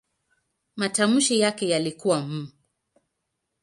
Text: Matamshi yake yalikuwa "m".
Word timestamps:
Matamshi 0.75 1.39
yake 1.39 1.69
yalikuwa 1.69 2.19
"m". 2.19 2.47